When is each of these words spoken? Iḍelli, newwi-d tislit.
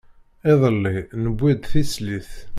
Iḍelli, 0.51 0.99
newwi-d 1.23 1.61
tislit. 1.71 2.31